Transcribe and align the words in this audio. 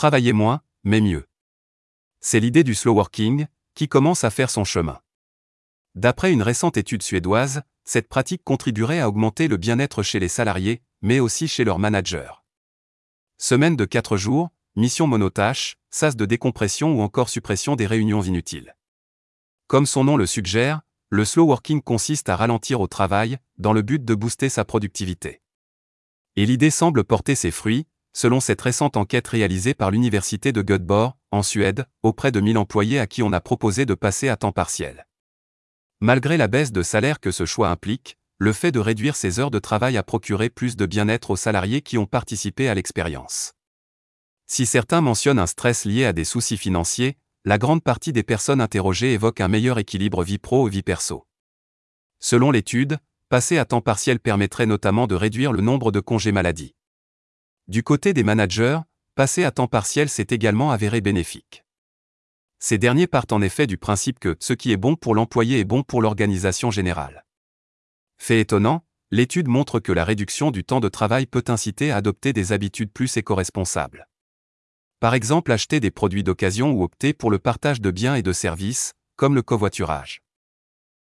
travailler 0.00 0.32
moins, 0.32 0.62
mais 0.82 1.02
mieux. 1.02 1.28
C'est 2.20 2.40
l'idée 2.40 2.64
du 2.64 2.74
slow 2.74 2.94
working, 2.94 3.46
qui 3.74 3.86
commence 3.86 4.24
à 4.24 4.30
faire 4.30 4.48
son 4.48 4.64
chemin. 4.64 4.98
D'après 5.94 6.32
une 6.32 6.40
récente 6.40 6.78
étude 6.78 7.02
suédoise, 7.02 7.60
cette 7.84 8.08
pratique 8.08 8.42
contribuerait 8.42 9.00
à 9.00 9.10
augmenter 9.10 9.46
le 9.46 9.58
bien-être 9.58 10.02
chez 10.02 10.18
les 10.18 10.28
salariés, 10.28 10.80
mais 11.02 11.20
aussi 11.20 11.48
chez 11.48 11.64
leurs 11.64 11.78
managers. 11.78 12.32
Semaine 13.36 13.76
de 13.76 13.84
4 13.84 14.16
jours, 14.16 14.48
mission 14.74 15.06
monotâche, 15.06 15.76
sas 15.90 16.16
de 16.16 16.24
décompression 16.24 16.94
ou 16.94 17.02
encore 17.02 17.28
suppression 17.28 17.76
des 17.76 17.86
réunions 17.86 18.22
inutiles. 18.22 18.74
Comme 19.66 19.84
son 19.84 20.04
nom 20.04 20.16
le 20.16 20.24
suggère, 20.24 20.80
le 21.10 21.26
slow 21.26 21.44
working 21.44 21.82
consiste 21.82 22.30
à 22.30 22.36
ralentir 22.36 22.80
au 22.80 22.86
travail, 22.86 23.36
dans 23.58 23.74
le 23.74 23.82
but 23.82 24.02
de 24.02 24.14
booster 24.14 24.48
sa 24.48 24.64
productivité. 24.64 25.42
Et 26.36 26.46
l'idée 26.46 26.70
semble 26.70 27.04
porter 27.04 27.34
ses 27.34 27.50
fruits, 27.50 27.86
selon 28.12 28.40
cette 28.40 28.60
récente 28.60 28.96
enquête 28.96 29.28
réalisée 29.28 29.74
par 29.74 29.90
l'Université 29.90 30.52
de 30.52 30.62
Göteborg, 30.62 31.14
en 31.30 31.42
Suède, 31.42 31.86
auprès 32.02 32.32
de 32.32 32.40
1000 32.40 32.58
employés 32.58 32.98
à 32.98 33.06
qui 33.06 33.22
on 33.22 33.32
a 33.32 33.40
proposé 33.40 33.86
de 33.86 33.94
passer 33.94 34.28
à 34.28 34.36
temps 34.36 34.52
partiel. 34.52 35.06
Malgré 36.00 36.36
la 36.36 36.48
baisse 36.48 36.72
de 36.72 36.82
salaire 36.82 37.20
que 37.20 37.30
ce 37.30 37.44
choix 37.44 37.68
implique, 37.68 38.16
le 38.38 38.52
fait 38.52 38.72
de 38.72 38.80
réduire 38.80 39.16
ses 39.16 39.38
heures 39.38 39.50
de 39.50 39.58
travail 39.58 39.98
a 39.98 40.02
procuré 40.02 40.48
plus 40.48 40.74
de 40.74 40.86
bien-être 40.86 41.30
aux 41.30 41.36
salariés 41.36 41.82
qui 41.82 41.98
ont 41.98 42.06
participé 42.06 42.68
à 42.68 42.74
l'expérience. 42.74 43.52
Si 44.46 44.66
certains 44.66 45.02
mentionnent 45.02 45.38
un 45.38 45.46
stress 45.46 45.84
lié 45.84 46.06
à 46.06 46.12
des 46.12 46.24
soucis 46.24 46.56
financiers, 46.56 47.18
la 47.44 47.58
grande 47.58 47.82
partie 47.82 48.12
des 48.12 48.22
personnes 48.22 48.60
interrogées 48.60 49.12
évoquent 49.12 49.42
un 49.42 49.48
meilleur 49.48 49.78
équilibre 49.78 50.24
vie 50.24 50.38
pro 50.38 50.66
et 50.66 50.70
vie 50.70 50.82
perso. 50.82 51.26
Selon 52.18 52.50
l'étude, 52.50 52.98
passer 53.28 53.58
à 53.58 53.64
temps 53.64 53.80
partiel 53.80 54.20
permettrait 54.20 54.66
notamment 54.66 55.06
de 55.06 55.14
réduire 55.14 55.52
le 55.52 55.60
nombre 55.60 55.92
de 55.92 56.00
congés 56.00 56.32
maladie. 56.32 56.74
Du 57.70 57.84
côté 57.84 58.12
des 58.12 58.24
managers, 58.24 58.80
passer 59.14 59.44
à 59.44 59.52
temps 59.52 59.68
partiel 59.68 60.08
s'est 60.08 60.26
également 60.30 60.72
avéré 60.72 61.00
bénéfique. 61.00 61.64
Ces 62.58 62.78
derniers 62.78 63.06
partent 63.06 63.30
en 63.30 63.40
effet 63.40 63.68
du 63.68 63.78
principe 63.78 64.18
que 64.18 64.36
ce 64.40 64.54
qui 64.54 64.72
est 64.72 64.76
bon 64.76 64.96
pour 64.96 65.14
l'employé 65.14 65.60
est 65.60 65.64
bon 65.64 65.84
pour 65.84 66.02
l'organisation 66.02 66.72
générale. 66.72 67.24
Fait 68.18 68.40
étonnant, 68.40 68.84
l'étude 69.12 69.46
montre 69.46 69.78
que 69.78 69.92
la 69.92 70.04
réduction 70.04 70.50
du 70.50 70.64
temps 70.64 70.80
de 70.80 70.88
travail 70.88 71.26
peut 71.26 71.44
inciter 71.46 71.92
à 71.92 71.98
adopter 71.98 72.32
des 72.32 72.50
habitudes 72.50 72.90
plus 72.90 73.16
éco-responsables. 73.16 74.08
Par 74.98 75.14
exemple 75.14 75.52
acheter 75.52 75.78
des 75.78 75.92
produits 75.92 76.24
d'occasion 76.24 76.72
ou 76.72 76.82
opter 76.82 77.12
pour 77.12 77.30
le 77.30 77.38
partage 77.38 77.80
de 77.80 77.92
biens 77.92 78.16
et 78.16 78.22
de 78.22 78.32
services, 78.32 78.94
comme 79.14 79.36
le 79.36 79.42
covoiturage. 79.42 80.22